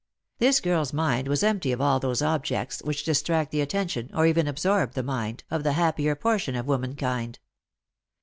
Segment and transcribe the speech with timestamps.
[0.39, 4.25] This girl's mind was empty of all those objects which distract the atten tion, or
[4.25, 7.37] even absorb the mind, of the happier portion of woman kind.